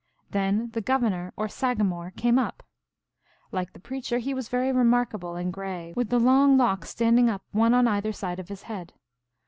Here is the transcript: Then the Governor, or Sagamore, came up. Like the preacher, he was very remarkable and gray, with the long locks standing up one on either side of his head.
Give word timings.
Then 0.31 0.71
the 0.71 0.81
Governor, 0.81 1.31
or 1.37 1.47
Sagamore, 1.47 2.11
came 2.17 2.39
up. 2.39 2.63
Like 3.51 3.73
the 3.73 3.79
preacher, 3.79 4.17
he 4.17 4.33
was 4.33 4.49
very 4.49 4.71
remarkable 4.71 5.35
and 5.35 5.53
gray, 5.53 5.93
with 5.95 6.09
the 6.09 6.17
long 6.19 6.57
locks 6.57 6.89
standing 6.89 7.29
up 7.29 7.43
one 7.51 7.75
on 7.75 7.87
either 7.87 8.11
side 8.11 8.39
of 8.39 8.49
his 8.49 8.63
head. 8.63 8.93